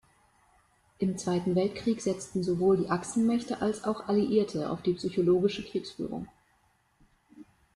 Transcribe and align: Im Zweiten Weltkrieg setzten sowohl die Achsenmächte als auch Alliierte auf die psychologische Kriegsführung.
Im 0.97 1.19
Zweiten 1.19 1.53
Weltkrieg 1.53 2.01
setzten 2.01 2.41
sowohl 2.41 2.75
die 2.77 2.89
Achsenmächte 2.89 3.61
als 3.61 3.83
auch 3.83 4.07
Alliierte 4.07 4.71
auf 4.71 4.81
die 4.81 4.93
psychologische 4.95 5.61
Kriegsführung. 5.63 6.27